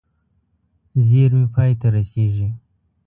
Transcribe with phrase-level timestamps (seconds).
[1.07, 2.49] زېرمې پای ته رسېږي.